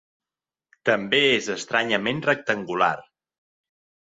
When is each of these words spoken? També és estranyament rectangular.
També 0.89 1.19
és 1.33 1.49
estranyament 1.57 2.23
rectangular. 2.29 2.91